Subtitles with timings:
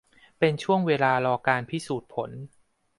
[0.39, 2.31] เป็นช่วงเวลารอการพิสูจน์ผล